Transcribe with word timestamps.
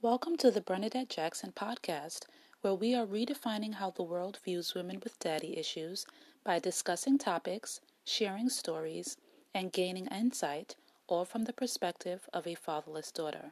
Welcome 0.00 0.36
to 0.36 0.52
the 0.52 0.60
Bernadette 0.60 1.08
Jackson 1.08 1.50
podcast, 1.50 2.26
where 2.60 2.74
we 2.74 2.94
are 2.94 3.04
redefining 3.04 3.74
how 3.74 3.90
the 3.90 4.04
world 4.04 4.38
views 4.44 4.72
women 4.72 5.00
with 5.02 5.18
daddy 5.18 5.58
issues 5.58 6.06
by 6.44 6.60
discussing 6.60 7.18
topics, 7.18 7.80
sharing 8.04 8.48
stories, 8.48 9.16
and 9.52 9.72
gaining 9.72 10.06
insight, 10.06 10.76
all 11.08 11.24
from 11.24 11.46
the 11.46 11.52
perspective 11.52 12.28
of 12.32 12.46
a 12.46 12.54
fatherless 12.54 13.10
daughter. 13.10 13.50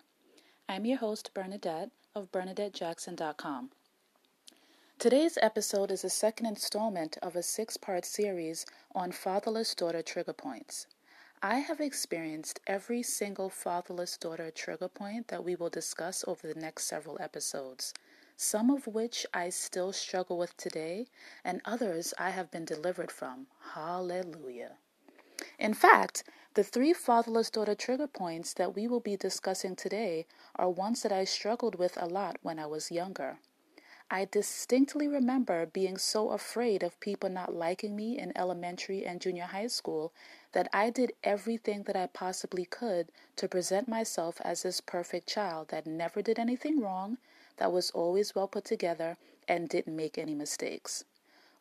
I'm 0.68 0.84
your 0.86 0.98
host, 0.98 1.34
Bernadette 1.34 1.90
of 2.14 2.30
BernadetteJackson.com. 2.30 3.70
Today's 5.00 5.38
episode 5.42 5.90
is 5.90 6.02
the 6.02 6.10
second 6.10 6.46
installment 6.46 7.18
of 7.22 7.34
a 7.34 7.42
six 7.42 7.76
part 7.76 8.04
series 8.04 8.64
on 8.94 9.10
fatherless 9.10 9.74
daughter 9.74 10.00
trigger 10.00 10.32
points. 10.32 10.86
I 11.42 11.58
have 11.58 11.80
experienced 11.80 12.60
every 12.66 13.02
single 13.02 13.50
fatherless 13.50 14.16
daughter 14.16 14.50
trigger 14.50 14.88
point 14.88 15.28
that 15.28 15.44
we 15.44 15.54
will 15.54 15.68
discuss 15.68 16.24
over 16.26 16.46
the 16.46 16.58
next 16.58 16.84
several 16.84 17.18
episodes, 17.20 17.92
some 18.38 18.70
of 18.70 18.86
which 18.86 19.26
I 19.34 19.50
still 19.50 19.92
struggle 19.92 20.38
with 20.38 20.56
today, 20.56 21.08
and 21.44 21.60
others 21.66 22.14
I 22.18 22.30
have 22.30 22.50
been 22.50 22.64
delivered 22.64 23.12
from. 23.12 23.48
Hallelujah. 23.74 24.78
In 25.58 25.74
fact, 25.74 26.24
the 26.54 26.64
three 26.64 26.94
fatherless 26.94 27.50
daughter 27.50 27.74
trigger 27.74 28.06
points 28.06 28.54
that 28.54 28.74
we 28.74 28.88
will 28.88 29.00
be 29.00 29.16
discussing 29.16 29.76
today 29.76 30.26
are 30.54 30.70
ones 30.70 31.02
that 31.02 31.12
I 31.12 31.24
struggled 31.24 31.74
with 31.74 32.00
a 32.00 32.06
lot 32.06 32.38
when 32.40 32.58
I 32.58 32.64
was 32.64 32.90
younger. 32.90 33.36
I 34.08 34.24
distinctly 34.24 35.08
remember 35.08 35.66
being 35.66 35.98
so 35.98 36.30
afraid 36.30 36.84
of 36.84 37.00
people 37.00 37.28
not 37.28 37.56
liking 37.56 37.96
me 37.96 38.16
in 38.16 38.32
elementary 38.38 39.04
and 39.04 39.20
junior 39.20 39.46
high 39.46 39.66
school 39.66 40.12
that 40.52 40.68
I 40.72 40.90
did 40.90 41.12
everything 41.24 41.82
that 41.84 41.96
I 41.96 42.06
possibly 42.06 42.64
could 42.64 43.10
to 43.34 43.48
present 43.48 43.88
myself 43.88 44.40
as 44.44 44.62
this 44.62 44.80
perfect 44.80 45.28
child 45.28 45.68
that 45.68 45.88
never 45.88 46.22
did 46.22 46.38
anything 46.38 46.78
wrong, 46.78 47.18
that 47.56 47.72
was 47.72 47.90
always 47.90 48.32
well 48.32 48.46
put 48.46 48.64
together, 48.64 49.16
and 49.48 49.68
didn't 49.68 49.96
make 49.96 50.18
any 50.18 50.36
mistakes. 50.36 51.02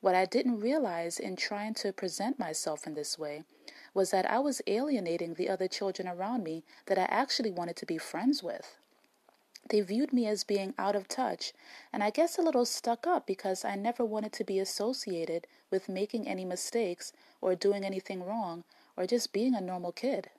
What 0.01 0.13
I 0.13 0.25
didn't 0.25 0.59
realize 0.59 1.17
in 1.17 1.35
trying 1.35 1.73
to 1.75 1.91
present 1.91 2.37
myself 2.37 2.85
in 2.85 2.93
this 2.93 3.17
way 3.17 3.43
was 3.95 4.11
that 4.11 4.29
I 4.29 4.37
was 4.37 4.61
alienating 4.67 5.33
the 5.33 5.49
other 5.49 5.67
children 5.67 6.07
around 6.07 6.43
me 6.43 6.63
that 6.85 6.99
I 6.99 7.05
actually 7.05 7.49
wanted 7.49 7.75
to 7.77 7.87
be 7.87 7.97
friends 7.97 8.43
with. 8.43 8.77
They 9.67 9.81
viewed 9.81 10.13
me 10.13 10.27
as 10.27 10.43
being 10.43 10.75
out 10.77 10.95
of 10.95 11.07
touch, 11.07 11.51
and 11.91 12.03
I 12.03 12.11
guess 12.11 12.37
a 12.37 12.43
little 12.43 12.65
stuck 12.65 13.07
up 13.07 13.25
because 13.25 13.65
I 13.65 13.75
never 13.75 14.05
wanted 14.05 14.31
to 14.33 14.43
be 14.43 14.59
associated 14.59 15.47
with 15.71 15.89
making 15.89 16.27
any 16.27 16.45
mistakes 16.45 17.11
or 17.41 17.55
doing 17.55 17.83
anything 17.83 18.23
wrong 18.23 18.63
or 18.95 19.07
just 19.07 19.33
being 19.33 19.55
a 19.55 19.61
normal 19.61 19.91
kid. 19.91 20.29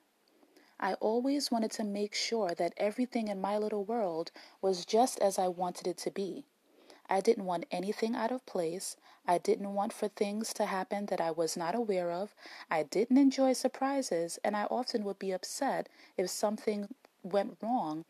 I 0.79 0.93
always 0.93 1.51
wanted 1.51 1.71
to 1.71 1.83
make 1.83 2.15
sure 2.15 2.51
that 2.55 2.73
everything 2.77 3.27
in 3.27 3.41
my 3.41 3.57
little 3.57 3.83
world 3.83 4.31
was 4.61 4.85
just 4.85 5.19
as 5.19 5.37
I 5.37 5.49
wanted 5.49 5.87
it 5.87 5.97
to 5.97 6.11
be. 6.11 6.45
I 7.09 7.19
didn't 7.19 7.45
want 7.45 7.65
anything 7.69 8.15
out 8.15 8.31
of 8.31 8.45
place. 8.45 8.95
I 9.25 9.39
didn't 9.39 9.73
want 9.73 9.91
for 9.91 10.07
things 10.07 10.53
to 10.53 10.67
happen 10.67 11.07
that 11.07 11.19
I 11.19 11.31
was 11.31 11.57
not 11.57 11.75
aware 11.75 12.11
of. 12.11 12.33
I 12.71 12.83
didn't 12.83 13.17
enjoy 13.17 13.53
surprises, 13.53 14.39
and 14.43 14.55
I 14.55 14.63
often 14.65 15.03
would 15.03 15.19
be 15.19 15.33
upset 15.33 15.89
if 16.15 16.29
something 16.29 16.93
went 17.23 17.57
wrong 17.61 18.05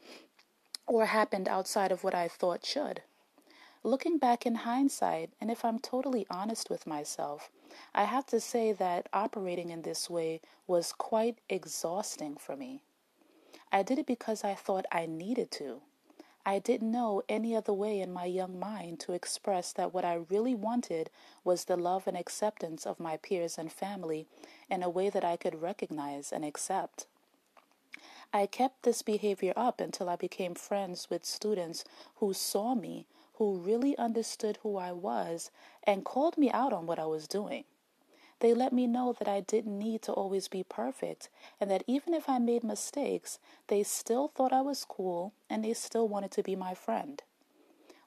or 0.88 1.06
happened 1.06 1.48
outside 1.48 1.92
of 1.92 2.04
what 2.04 2.16
I 2.16 2.28
thought 2.28 2.66
should. 2.66 3.02
Looking 3.84 4.18
back 4.18 4.46
in 4.46 4.56
hindsight, 4.56 5.30
and 5.40 5.52
if 5.52 5.64
I'm 5.64 5.80
totally 5.80 6.26
honest 6.30 6.70
with 6.70 6.88
myself, 6.88 7.52
I 7.94 8.06
have 8.06 8.26
to 8.28 8.40
say 8.40 8.72
that 8.72 9.08
operating 9.14 9.70
in 9.70 9.84
this 9.84 10.10
way 10.10 10.42
was 10.66 10.92
quite 10.92 11.38
exhausting 11.50 12.38
for 12.38 12.56
me. 12.56 12.82
I 13.72 13.84
did 13.84 14.00
it 14.00 14.08
because 14.08 14.44
I 14.44 14.56
thought 14.56 14.86
I 14.92 15.06
needed 15.06 15.52
to. 15.52 15.82
I 16.46 16.60
didn't 16.60 16.92
know 16.92 17.24
any 17.28 17.56
other 17.56 17.74
way 17.74 18.00
in 18.00 18.14
my 18.14 18.24
young 18.24 18.58
mind 18.58 19.02
to 19.02 19.12
express 19.12 19.74
that 19.74 19.94
what 19.94 20.06
I 20.06 20.22
really 20.30 20.56
wanted 20.56 21.10
was 21.44 21.66
the 21.66 21.76
love 21.76 22.08
and 22.08 22.16
acceptance 22.16 22.86
of 22.86 23.02
my 23.02 23.18
peers 23.18 23.58
and 23.58 23.70
family 23.70 24.28
in 24.70 24.82
a 24.82 24.90
way 24.90 25.10
that 25.10 25.26
I 25.26 25.36
could 25.36 25.62
recognize 25.62 26.32
and 26.32 26.46
accept. 26.46 27.06
I 28.34 28.46
kept 28.46 28.84
this 28.84 29.02
behavior 29.02 29.54
up 29.56 29.80
until 29.80 30.10
I 30.10 30.16
became 30.16 30.54
friends 30.54 31.10
with 31.10 31.26
students 31.26 31.84
who 32.18 32.34
saw 32.34 32.76
me, 32.76 33.08
who 33.36 33.58
really 33.58 33.98
understood 33.98 34.60
who 34.64 34.78
I 34.78 34.92
was, 34.92 35.52
and 35.84 36.04
called 36.04 36.38
me 36.38 36.52
out 36.52 36.74
on 36.74 36.86
what 36.86 37.00
I 37.00 37.06
was 37.06 37.28
doing. 37.28 37.64
They 38.40 38.54
let 38.54 38.74
me 38.74 38.86
know 38.86 39.14
that 39.14 39.28
I 39.28 39.42
didn't 39.42 39.80
need 39.80 40.02
to 40.04 40.12
always 40.12 40.48
be 40.48 40.64
perfect, 40.64 41.30
and 41.60 41.72
that 41.72 41.84
even 41.88 42.14
if 42.14 42.30
I 42.30 42.38
made 42.38 42.64
mistakes, 42.64 43.40
they 43.68 43.82
still 43.84 44.28
thought 44.28 44.54
I 44.54 44.62
was 44.62 44.86
cool 44.86 45.34
and 45.50 45.64
they 45.64 45.74
still 45.74 46.08
wanted 46.08 46.32
to 46.32 46.44
be 46.44 46.56
my 46.56 46.74
friend. 46.74 47.24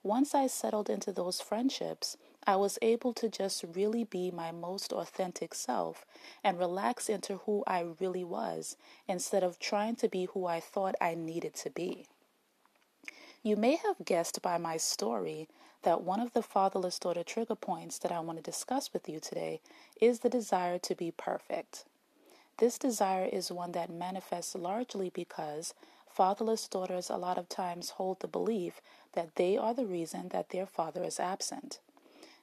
Once 0.02 0.34
I 0.34 0.47
settled 0.47 0.88
into 0.88 1.12
those 1.12 1.41
friendships, 1.41 2.16
I 2.46 2.56
was 2.56 2.78
able 2.80 3.12
to 3.14 3.28
just 3.28 3.64
really 3.74 4.04
be 4.04 4.30
my 4.30 4.50
most 4.50 4.92
authentic 4.92 5.54
self 5.54 6.06
and 6.42 6.58
relax 6.58 7.08
into 7.08 7.38
who 7.38 7.62
I 7.66 7.86
really 8.00 8.24
was 8.24 8.76
instead 9.06 9.42
of 9.42 9.58
trying 9.58 9.96
to 9.96 10.08
be 10.08 10.24
who 10.24 10.46
I 10.46 10.60
thought 10.60 10.94
I 11.00 11.14
needed 11.14 11.54
to 11.56 11.70
be. 11.70 12.06
You 13.42 13.56
may 13.56 13.76
have 13.76 14.04
guessed 14.04 14.42
by 14.42 14.58
my 14.58 14.76
story 14.76 15.48
that 15.82 16.02
one 16.02 16.20
of 16.20 16.32
the 16.32 16.42
fatherless 16.42 16.98
daughter 16.98 17.22
trigger 17.22 17.54
points 17.54 17.98
that 17.98 18.12
I 18.12 18.20
want 18.20 18.38
to 18.38 18.42
discuss 18.42 18.92
with 18.92 19.08
you 19.08 19.20
today 19.20 19.60
is 20.00 20.20
the 20.20 20.28
desire 20.28 20.78
to 20.78 20.94
be 20.94 21.10
perfect. 21.10 21.84
This 22.58 22.78
desire 22.78 23.24
is 23.24 23.50
one 23.50 23.72
that 23.72 23.88
manifests 23.88 24.54
largely 24.54 25.08
because 25.08 25.72
fatherless 26.06 26.68
daughters 26.68 27.08
a 27.08 27.16
lot 27.16 27.38
of 27.38 27.48
times 27.48 27.90
hold 27.90 28.20
the 28.20 28.28
belief 28.28 28.82
that 29.14 29.36
they 29.36 29.56
are 29.56 29.72
the 29.72 29.86
reason 29.86 30.28
that 30.28 30.50
their 30.50 30.66
father 30.66 31.02
is 31.02 31.18
absent. 31.18 31.78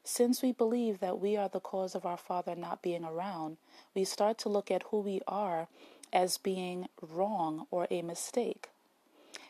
Since 0.09 0.41
we 0.41 0.53
believe 0.53 1.01
that 1.01 1.19
we 1.19 1.35
are 1.35 1.49
the 1.49 1.59
cause 1.59 1.93
of 1.93 2.05
our 2.05 2.15
Father 2.15 2.55
not 2.55 2.81
being 2.81 3.03
around, 3.03 3.57
we 3.93 4.05
start 4.05 4.37
to 4.37 4.49
look 4.49 4.71
at 4.71 4.83
who 4.83 5.01
we 5.01 5.19
are 5.27 5.67
as 6.13 6.37
being 6.37 6.87
wrong 7.01 7.67
or 7.71 7.87
a 7.91 8.01
mistake. 8.01 8.69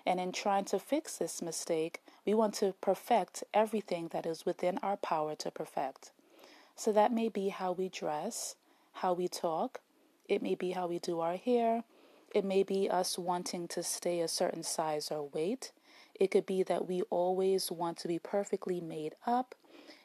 And 0.04 0.20
in 0.20 0.32
trying 0.32 0.66
to 0.66 0.80
fix 0.80 1.16
this 1.16 1.44
mistake, 1.44 2.02
we 2.26 2.34
want 2.34 2.56
to 2.56 2.74
perfect 2.82 3.44
everything 3.54 4.08
that 4.08 4.26
is 4.26 4.48
within 4.48 4.80
our 4.80 4.98
power 4.98 5.36
to 5.36 5.52
perfect. 5.52 6.10
So 6.76 6.92
that 6.92 7.14
may 7.14 7.30
be 7.30 7.50
how 7.50 7.74
we 7.74 7.88
dress, 7.88 8.56
how 8.94 9.14
we 9.14 9.28
talk, 9.28 9.80
it 10.28 10.42
may 10.42 10.56
be 10.56 10.72
how 10.72 10.88
we 10.88 10.98
do 10.98 11.20
our 11.20 11.38
hair, 11.38 11.84
it 12.34 12.44
may 12.44 12.64
be 12.64 12.90
us 12.90 13.20
wanting 13.20 13.68
to 13.68 13.84
stay 13.84 14.22
a 14.22 14.28
certain 14.28 14.64
size 14.64 15.12
or 15.12 15.30
weight. 15.30 15.72
It 16.20 16.32
could 16.32 16.48
be 16.48 16.64
that 16.64 16.88
we 16.88 17.04
always 17.12 17.72
want 17.72 17.98
to 18.00 18.08
be 18.08 18.18
perfectly 18.18 18.82
made 18.82 19.14
up. 19.28 19.54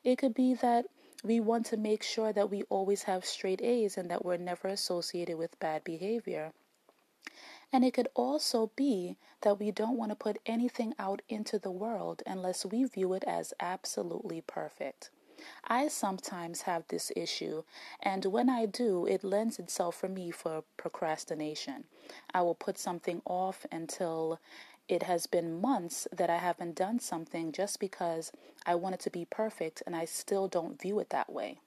It 0.05 0.19
could 0.19 0.35
be 0.35 0.55
that 0.55 0.87
we 1.23 1.39
want 1.39 1.67
to 1.67 1.77
make 1.77 2.03
sure 2.03 2.33
that 2.33 2.51
we 2.51 2.65
always 2.65 3.05
have 3.05 3.25
straight 3.25 3.63
A's 3.63 3.97
and 3.97 4.11
that 4.11 4.25
we're 4.25 4.37
never 4.37 4.69
associated 4.69 5.39
with 5.39 5.59
bad 5.61 5.85
behavior. 5.85 6.53
And 7.73 7.85
it 7.85 7.95
could 7.95 8.09
also 8.15 8.71
be 8.77 9.17
that 9.43 9.59
we 9.59 9.71
don't 9.71 9.97
want 9.97 10.11
to 10.11 10.17
put 10.17 10.39
anything 10.45 10.95
out 10.99 11.23
into 11.29 11.59
the 11.59 11.71
world 11.71 12.23
unless 12.27 12.67
we 12.67 12.85
view 12.85 13.15
it 13.15 13.25
as 13.25 13.55
absolutely 13.61 14.41
perfect. 14.41 15.11
I 15.65 15.89
sometimes 15.89 16.63
have 16.63 16.87
this 16.87 17.11
issue, 17.17 17.65
and 18.01 18.25
when 18.27 18.49
I 18.49 18.67
do, 18.67 19.07
it 19.07 19.25
lends 19.25 19.59
itself 19.59 19.97
for 19.97 20.09
me 20.09 20.31
for 20.31 20.63
procrastination. 20.77 21.85
I 22.33 22.43
will 22.43 22.55
put 22.55 22.79
something 22.79 23.23
off 23.25 23.67
until 23.73 24.39
it 24.89 25.05
has 25.05 25.27
been 25.27 25.61
months 25.61 26.07
that 26.13 26.31
I 26.31 26.39
haven't 26.39 26.77
done 26.77 26.99
something 26.99 27.53
just 27.53 27.81
because 27.81 28.33
I 28.67 28.75
want 28.75 28.97
it 28.97 29.01
to 29.03 29.11
be 29.11 29.25
perfect 29.25 29.83
and 29.87 29.97
I 29.97 30.05
still 30.05 30.49
don't 30.49 30.81
view 30.81 30.99
it 30.99 31.11
that 31.11 31.33
way. 31.33 31.59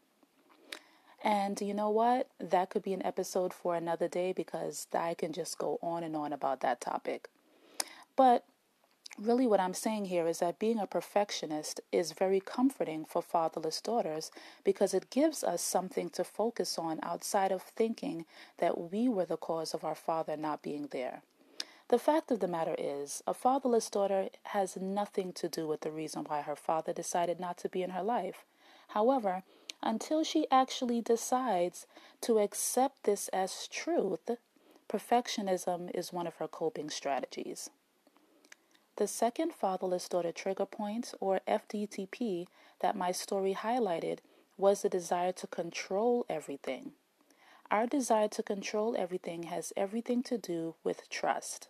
And 1.24 1.60
you 1.60 1.74
know 1.74 1.90
what? 1.90 2.28
That 2.40 2.70
could 2.70 2.84
be 2.84 2.94
an 2.94 3.06
episode 3.06 3.54
for 3.54 3.76
another 3.76 4.08
day 4.08 4.32
because 4.32 4.88
I 4.94 5.16
can 5.16 5.34
just 5.34 5.58
go 5.58 5.80
on 5.82 6.04
and 6.04 6.16
on 6.16 6.32
about 6.34 6.60
that 6.62 6.82
topic. 6.82 7.30
But 8.16 8.46
really, 9.18 9.48
what 9.48 9.60
I'm 9.60 9.74
saying 9.74 10.06
here 10.06 10.28
is 10.28 10.40
that 10.40 10.60
being 10.60 10.78
a 10.78 10.86
perfectionist 10.86 11.82
is 11.92 12.12
very 12.12 12.40
comforting 12.40 13.06
for 13.06 13.22
fatherless 13.22 13.82
daughters 13.82 14.30
because 14.64 14.94
it 14.94 15.10
gives 15.10 15.44
us 15.44 15.64
something 15.64 16.10
to 16.12 16.24
focus 16.24 16.78
on 16.78 17.00
outside 17.02 17.52
of 17.52 17.64
thinking 17.64 18.26
that 18.60 18.92
we 18.92 19.10
were 19.10 19.26
the 19.26 19.38
cause 19.38 19.74
of 19.74 19.84
our 19.84 19.96
father 19.96 20.38
not 20.38 20.62
being 20.62 20.90
there. 20.92 21.24
The 21.90 22.00
fact 22.00 22.32
of 22.32 22.40
the 22.40 22.48
matter 22.48 22.76
is, 22.80 23.22
a 23.28 23.34
fatherless 23.36 23.92
daughter 23.92 24.30
has 24.46 24.76
nothing 24.76 25.32
to 25.34 25.48
do 25.48 25.68
with 25.68 25.82
the 25.82 25.92
reason 25.92 26.24
why 26.24 26.42
her 26.42 26.56
father 26.56 26.92
decided 26.92 27.40
not 27.40 27.60
to 27.60 27.70
be 27.70 27.84
in 27.84 27.92
her 27.92 28.02
life. 28.02 28.44
However, 28.90 29.44
until 29.84 30.24
she 30.24 30.48
actually 30.50 31.02
decides 31.02 31.86
to 32.22 32.40
accept 32.40 33.04
this 33.04 33.28
as 33.28 33.68
truth, 33.68 34.32
perfectionism 34.90 35.92
is 35.94 36.12
one 36.12 36.26
of 36.26 36.38
her 36.38 36.48
coping 36.48 36.90
strategies. 36.90 37.70
The 38.96 39.08
second 39.08 39.54
fatherless 39.54 40.10
daughter 40.10 40.32
trigger 40.32 40.66
point, 40.66 41.14
or 41.20 41.42
FDTP, 41.48 42.48
that 42.80 42.96
my 42.96 43.12
story 43.12 43.54
highlighted 43.54 44.20
was 44.58 44.82
the 44.82 44.90
desire 44.90 45.34
to 45.34 45.46
control 45.46 46.26
everything. 46.30 46.94
Our 47.70 47.86
desire 47.86 48.30
to 48.30 48.42
control 48.42 48.96
everything 48.98 49.44
has 49.44 49.72
everything 49.78 50.24
to 50.24 50.40
do 50.40 50.74
with 50.84 51.10
trust. 51.10 51.68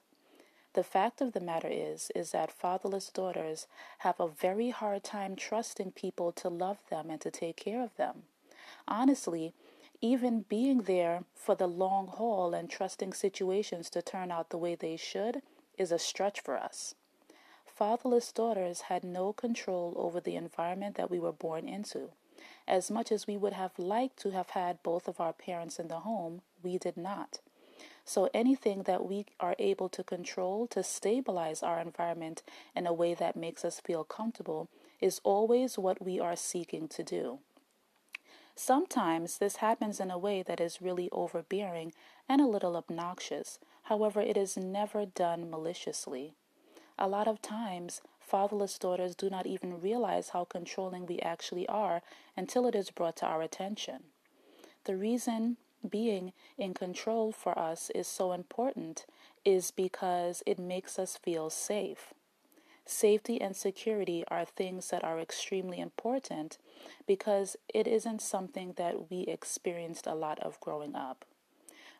The 0.76 0.84
fact 0.84 1.22
of 1.22 1.32
the 1.32 1.40
matter 1.40 1.70
is 1.72 2.12
is 2.14 2.32
that 2.32 2.52
fatherless 2.52 3.10
daughters 3.10 3.66
have 4.00 4.20
a 4.20 4.28
very 4.28 4.72
hard 4.72 5.06
time 5.06 5.38
trusting 5.38 5.94
people 5.94 6.34
to 6.34 6.50
love 6.50 6.80
them 6.90 7.10
and 7.10 7.22
to 7.22 7.32
take 7.32 7.56
care 7.56 7.82
of 7.82 7.96
them. 7.96 8.24
Honestly, 8.86 9.54
even 10.02 10.42
being 10.42 10.82
there 10.82 11.24
for 11.34 11.56
the 11.56 11.66
long 11.66 12.08
haul 12.08 12.54
and 12.54 12.70
trusting 12.70 13.14
situations 13.14 13.90
to 13.92 14.02
turn 14.02 14.32
out 14.32 14.50
the 14.50 14.58
way 14.58 14.76
they 14.76 14.98
should 14.98 15.42
is 15.78 15.94
a 15.94 15.98
stretch 15.98 16.42
for 16.42 16.58
us. 16.58 16.94
Fatherless 17.66 18.34
daughters 18.34 18.82
had 18.82 19.06
no 19.06 19.32
control 19.32 19.94
over 19.96 20.20
the 20.20 20.36
environment 20.36 20.96
that 20.96 21.10
we 21.10 21.20
were 21.20 21.32
born 21.32 21.70
into. 21.70 22.10
As 22.68 22.92
much 22.92 23.14
as 23.14 23.28
we 23.28 23.38
would 23.38 23.54
have 23.54 23.80
liked 23.80 24.18
to 24.24 24.32
have 24.32 24.50
had 24.50 24.84
both 24.84 25.08
of 25.08 25.22
our 25.22 25.32
parents 25.32 25.80
in 25.80 25.88
the 25.88 26.02
home, 26.02 26.42
we 26.62 26.78
did 26.78 26.98
not. 26.98 27.40
So 28.06 28.30
anything 28.34 28.84
that 28.84 29.04
we 29.04 29.26
are 29.40 29.56
able 29.58 29.90
to 29.90 30.04
control 30.04 30.68
to 30.68 30.84
stabilize 30.84 31.64
our 31.64 31.80
environment 31.80 32.44
in 32.76 32.86
a 32.86 32.94
way 32.94 33.16
that 33.16 33.36
makes 33.36 33.66
us 33.66 33.80
feel 33.80 34.04
comfortable 34.04 34.70
is 35.02 35.20
always 35.24 35.78
what 35.78 36.04
we 36.04 36.20
are 36.20 36.36
seeking 36.36 36.88
to 36.90 37.04
do. 37.04 37.40
Sometimes 38.56 39.40
this 39.40 39.58
happens 39.58 40.00
in 40.00 40.12
a 40.12 40.18
way 40.18 40.42
that 40.44 40.62
is 40.62 40.82
really 40.82 41.10
overbearing 41.12 41.94
and 42.30 42.40
a 42.40 42.48
little 42.48 42.78
obnoxious. 42.78 43.60
However, 43.84 44.22
it 44.22 44.38
is 44.38 44.56
never 44.56 45.06
done 45.06 45.50
maliciously. 45.50 46.36
A 46.98 47.10
lot 47.10 47.28
of 47.28 47.42
times, 47.42 48.02
fatherless 48.20 48.78
daughters 48.80 49.16
do 49.16 49.30
not 49.30 49.46
even 49.46 49.82
realize 49.82 50.30
how 50.30 50.46
controlling 50.46 51.06
we 51.06 51.20
actually 51.20 51.68
are 51.68 52.02
until 52.38 52.66
it 52.66 52.76
is 52.76 52.92
brought 52.92 53.18
to 53.18 53.26
our 53.26 53.42
attention. 53.42 54.04
The 54.86 54.96
reason 54.96 55.58
being 55.88 56.34
in 56.58 56.74
control 56.74 57.32
for 57.32 57.58
us 57.58 57.90
is 57.94 58.08
so 58.08 58.32
important 58.32 59.06
is 59.44 59.72
because 59.72 60.44
it 60.46 60.60
makes 60.60 60.98
us 60.98 61.18
feel 61.18 61.50
safe. 61.50 62.14
Safety 62.86 63.42
and 63.42 63.56
security 63.56 64.24
are 64.28 64.46
things 64.46 64.90
that 64.90 65.04
are 65.04 65.20
extremely 65.20 65.80
important 65.80 66.60
because 67.08 67.58
it 67.74 67.88
isn't 67.88 68.22
something 68.22 68.74
that 68.78 69.10
we 69.10 69.22
experienced 69.22 70.06
a 70.06 70.14
lot 70.14 70.40
of 70.40 70.60
growing 70.60 70.96
up. 70.96 71.26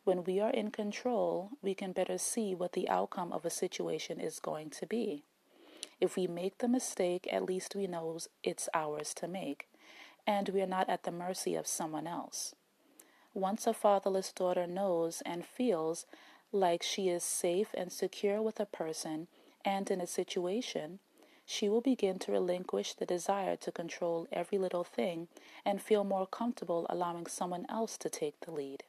When 0.04 0.24
we 0.24 0.40
are 0.40 0.52
in 0.52 0.70
control, 0.70 1.50
we 1.64 1.74
can 1.74 1.92
better 1.92 2.20
see 2.20 2.54
what 2.54 2.74
the 2.74 2.88
outcome 2.88 3.34
of 3.34 3.46
a 3.46 3.50
situation 3.50 4.20
is 4.20 4.40
going 4.40 4.70
to 4.72 4.86
be. 4.86 5.24
If 6.00 6.16
we 6.16 6.28
make 6.28 6.60
the 6.60 6.68
mistake, 6.68 7.28
at 7.32 7.46
least 7.46 7.74
we 7.74 7.88
know 7.88 8.20
it's 8.44 8.70
ours 8.74 9.16
to 9.16 9.28
make, 9.28 9.68
and 10.28 10.50
we 10.50 10.62
are 10.62 10.68
not 10.68 10.90
at 10.90 11.04
the 11.04 11.12
mercy 11.12 11.56
of 11.56 11.66
someone 11.66 12.06
else. 12.06 12.54
Once 13.36 13.68
a 13.68 13.74
fatherless 13.74 14.32
daughter 14.32 14.66
knows 14.66 15.22
and 15.26 15.46
feels 15.46 16.06
like 16.54 16.82
she 16.82 17.10
is 17.10 17.22
safe 17.22 17.68
and 17.74 17.92
secure 17.92 18.42
with 18.42 18.62
a 18.62 18.66
person 18.66 19.28
and 19.66 19.92
in 19.92 20.00
a 20.00 20.08
situation, 20.08 21.00
she 21.46 21.68
will 21.68 21.82
begin 21.82 22.18
to 22.18 22.32
relinquish 22.32 22.94
the 22.94 23.06
desire 23.06 23.58
to 23.58 23.74
control 23.74 24.26
every 24.32 24.58
little 24.58 24.86
thing 24.86 25.28
and 25.66 25.82
feel 25.82 26.06
more 26.06 26.26
comfortable 26.26 26.86
allowing 26.90 27.28
someone 27.28 27.66
else 27.68 27.98
to 27.98 28.10
take 28.10 28.40
the 28.40 28.52
lead. 28.52 28.84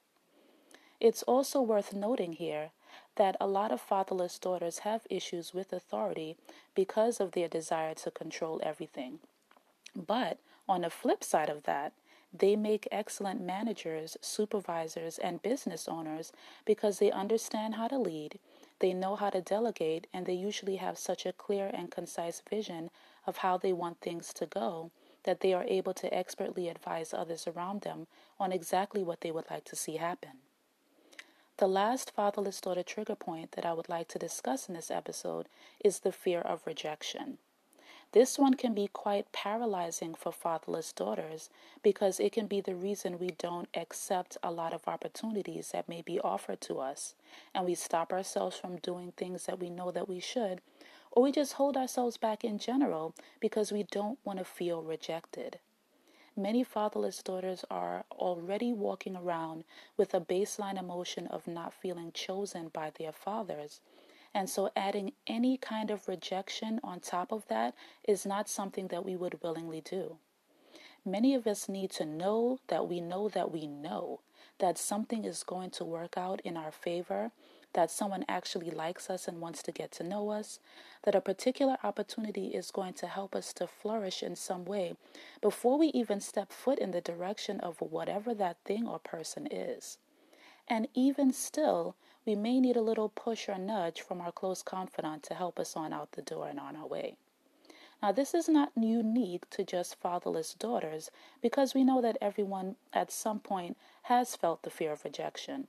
It's 1.01 1.25
also 1.25 1.61
worth 1.61 1.93
noting 1.93 2.35
here 2.35 2.71
that 3.17 3.37
a 3.41 3.49
lot 3.49 3.73
of 3.73 3.81
fatherless 3.81 4.39
daughters 4.39 4.79
have 4.81 5.09
issues 5.11 5.53
with 5.53 5.73
authority 5.73 6.37
because 6.75 7.21
of 7.21 7.33
their 7.33 7.49
desire 7.49 7.95
to 7.95 8.13
control 8.13 8.61
everything. 8.63 9.19
But 9.95 10.39
on 10.69 10.83
the 10.83 10.91
flip 10.91 11.25
side 11.25 11.51
of 11.51 11.65
that, 11.65 11.93
they 12.33 12.57
make 12.57 12.89
excellent 12.91 13.41
managers, 13.41 14.17
supervisors, 14.21 15.19
and 15.19 15.43
business 15.43 15.89
owners 15.89 16.33
because 16.65 16.99
they 16.99 17.11
understand 17.11 17.75
how 17.75 17.89
to 17.89 17.99
lead, 17.99 18.39
they 18.81 18.93
know 18.93 19.17
how 19.17 19.31
to 19.31 19.41
delegate, 19.41 20.07
and 20.13 20.27
they 20.27 20.35
usually 20.35 20.77
have 20.77 20.99
such 20.99 21.25
a 21.25 21.33
clear 21.33 21.71
and 21.73 21.91
concise 21.91 22.43
vision 22.49 22.91
of 23.27 23.39
how 23.39 23.57
they 23.57 23.73
want 23.73 24.01
things 24.01 24.33
to 24.35 24.47
go 24.47 24.91
that 25.27 25.41
they 25.41 25.53
are 25.53 25.65
able 25.65 25.93
to 25.93 26.15
expertly 26.15 26.69
advise 26.69 27.13
others 27.13 27.47
around 27.47 27.83
them 27.83 28.07
on 28.39 28.53
exactly 28.53 29.03
what 29.03 29.21
they 29.21 29.31
would 29.31 29.51
like 29.51 29.65
to 29.65 29.77
see 29.77 29.97
happen. 29.97 30.31
The 31.59 31.67
last 31.67 32.13
fatherless 32.13 32.61
daughter 32.61 32.83
trigger 32.83 33.17
point 33.17 33.53
that 33.53 33.67
I 33.67 33.73
would 33.73 33.89
like 33.89 34.09
to 34.09 34.19
discuss 34.19 34.69
in 34.69 34.75
this 34.75 34.91
episode 34.91 35.49
is 35.85 36.01
the 36.01 36.13
fear 36.13 36.41
of 36.41 36.67
rejection. 36.67 37.39
This 38.13 38.39
one 38.39 38.55
can 38.55 38.73
be 38.73 38.89
quite 38.89 39.33
paralyzing 39.33 40.15
for 40.15 40.33
fatherless 40.33 40.93
daughters 40.93 41.51
because 41.83 42.19
it 42.19 42.33
can 42.33 42.47
be 42.47 42.61
the 42.61 42.75
reason 42.75 43.19
we 43.19 43.31
don't 43.31 43.69
accept 43.75 44.39
a 44.43 44.51
lot 44.51 44.73
of 44.73 44.89
opportunities 44.89 45.71
that 45.73 45.89
may 45.89 46.03
be 46.03 46.19
offered 46.21 46.61
to 46.63 46.79
us 46.81 47.15
and 47.55 47.67
we 47.67 47.75
stop 47.75 48.13
ourselves 48.13 48.57
from 48.57 48.77
doing 48.77 49.13
things 49.13 49.47
that 49.47 49.59
we 49.59 49.69
know 49.69 49.91
that 49.91 50.09
we 50.09 50.21
should 50.21 50.61
or 51.11 51.23
we 51.23 51.33
just 51.33 51.55
hold 51.55 51.77
ourselves 51.77 52.17
back 52.17 52.45
in 52.45 52.59
general 52.59 53.15
because 53.41 53.73
we 53.73 53.83
don't 53.83 54.19
want 54.25 54.39
to 54.39 54.45
feel 54.45 54.83
rejected. 54.83 55.59
Many 56.37 56.63
fatherless 56.63 57.23
daughters 57.23 57.65
are 57.71 58.05
already 58.13 58.71
walking 58.71 59.17
around 59.17 59.65
with 59.97 60.13
a 60.13 60.21
baseline 60.21 60.79
emotion 60.79 61.27
of 61.29 61.47
not 61.47 61.73
feeling 61.73 62.13
chosen 62.13 62.69
by 62.69 62.91
their 62.91 63.13
fathers. 63.13 63.81
And 64.37 64.51
so, 64.51 64.71
adding 64.77 65.13
any 65.27 65.57
kind 65.57 65.91
of 65.91 66.09
rejection 66.09 66.79
on 66.85 67.01
top 67.01 67.33
of 67.33 67.49
that 67.49 67.75
is 68.07 68.27
not 68.27 68.51
something 68.51 68.89
that 68.89 69.03
we 69.03 69.17
would 69.17 69.43
willingly 69.43 69.81
do. 69.81 70.19
Many 71.07 71.35
of 71.35 71.47
us 71.47 71.71
need 71.71 71.91
to 71.93 72.05
know 72.05 72.59
that 72.69 72.87
we 72.87 73.01
know 73.01 73.31
that 73.31 73.51
we 73.51 73.67
know 73.67 74.21
that 74.59 74.77
something 74.77 75.25
is 75.25 75.43
going 75.43 75.71
to 75.71 75.85
work 75.85 76.19
out 76.19 76.43
in 76.45 76.55
our 76.55 76.71
favor 76.71 77.31
that 77.73 77.91
someone 77.91 78.27
actually 78.29 78.71
likes 78.71 79.09
us 79.09 79.27
and 79.27 79.41
wants 79.41 79.63
to 79.63 79.73
get 79.73 79.91
to 79.93 80.05
know 80.05 80.31
us, 80.31 80.59
that 81.05 81.15
a 81.15 81.21
particular 81.21 81.79
opportunity 81.83 82.49
is 82.49 82.71
going 82.71 82.93
to 82.95 83.07
help 83.07 83.35
us 83.35 83.55
to 83.55 83.67
flourish 83.67 84.23
in 84.23 84.37
some 84.37 84.67
way 84.67 84.97
before 85.41 85.79
we 85.79 85.89
even 85.89 86.21
step 86.21 86.53
foot 86.53 86.79
in 86.79 86.91
the 86.91 87.01
direction 87.01 87.59
of 87.61 87.81
whatever 87.81 88.35
that 88.35 88.59
thing 88.67 88.87
or 88.87 88.99
person 88.99 89.47
is. 89.51 89.97
And 90.69 90.89
even 90.95 91.33
still, 91.33 91.97
we 92.27 92.35
may 92.35 92.59
need 92.61 92.77
a 92.77 92.83
little 92.83 93.09
push 93.09 93.49
or 93.49 93.57
nudge 93.57 94.01
from 94.01 94.21
our 94.21 94.33
close 94.33 94.63
confidant 94.63 95.23
to 95.23 95.35
help 95.35 95.61
us 95.61 95.77
on 95.77 95.93
out 95.93 96.13
the 96.13 96.23
door 96.23 96.49
and 96.49 96.59
on 96.59 96.75
our 96.75 96.87
way. 96.87 97.15
Now, 98.03 98.13
this 98.13 98.35
is 98.35 98.49
not 98.49 98.73
unique 98.77 99.49
to 99.51 99.65
just 99.65 99.95
fatherless 100.01 100.53
daughters 100.53 101.11
because 101.41 101.73
we 101.73 101.85
know 101.85 102.03
that 102.03 102.19
everyone 102.21 102.77
at 102.93 103.11
some 103.11 103.39
point 103.39 103.77
has 104.03 104.37
felt 104.37 104.63
the 104.63 104.71
fear 104.71 104.93
of 104.93 105.05
rejection. 105.05 105.69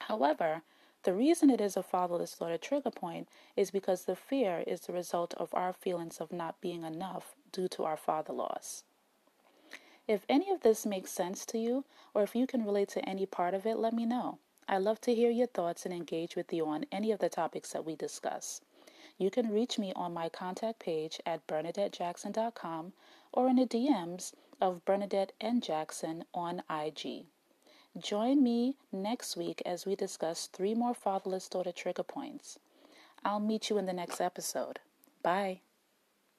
However, 0.00 0.62
the 1.02 1.14
reason 1.14 1.48
it 1.48 1.60
is 1.60 1.76
a 1.76 1.82
fatherless 1.82 2.36
daughter 2.36 2.58
trigger 2.58 2.90
point 2.90 3.26
is 3.56 3.70
because 3.70 4.04
the 4.04 4.14
fear 4.14 4.62
is 4.66 4.82
the 4.82 4.92
result 4.92 5.32
of 5.34 5.54
our 5.54 5.72
feelings 5.72 6.18
of 6.18 6.30
not 6.30 6.60
being 6.60 6.84
enough 6.84 7.34
due 7.52 7.68
to 7.68 7.84
our 7.84 7.96
father 7.96 8.34
loss. 8.34 8.84
If 10.06 10.26
any 10.28 10.50
of 10.50 10.60
this 10.60 10.84
makes 10.84 11.10
sense 11.10 11.46
to 11.46 11.58
you, 11.58 11.84
or 12.12 12.22
if 12.22 12.36
you 12.36 12.46
can 12.46 12.64
relate 12.64 12.88
to 12.90 13.08
any 13.08 13.24
part 13.24 13.54
of 13.54 13.64
it, 13.64 13.78
let 13.78 13.94
me 13.94 14.04
know. 14.04 14.38
I 14.70 14.78
love 14.78 15.00
to 15.00 15.14
hear 15.16 15.32
your 15.32 15.48
thoughts 15.48 15.84
and 15.84 15.92
engage 15.92 16.36
with 16.36 16.52
you 16.52 16.64
on 16.64 16.86
any 16.92 17.10
of 17.10 17.18
the 17.18 17.28
topics 17.28 17.72
that 17.72 17.84
we 17.84 17.96
discuss. 17.96 18.60
You 19.18 19.28
can 19.28 19.52
reach 19.52 19.80
me 19.80 19.92
on 19.96 20.14
my 20.14 20.28
contact 20.28 20.78
page 20.78 21.20
at 21.26 21.44
bernadettejackson.com 21.48 22.92
or 23.32 23.48
in 23.48 23.56
the 23.56 23.66
DMs 23.66 24.32
of 24.60 24.84
Bernadette 24.84 25.32
N. 25.40 25.60
Jackson 25.60 26.24
on 26.32 26.62
IG. 26.70 27.24
Join 27.98 28.44
me 28.44 28.76
next 28.92 29.36
week 29.36 29.60
as 29.66 29.86
we 29.86 29.96
discuss 29.96 30.46
three 30.46 30.76
more 30.76 30.94
fatherless 30.94 31.48
daughter 31.48 31.72
trigger 31.72 32.04
points. 32.04 32.60
I'll 33.24 33.40
meet 33.40 33.70
you 33.70 33.78
in 33.78 33.86
the 33.86 33.92
next 33.92 34.20
episode. 34.20 34.78
Bye. 35.20 35.62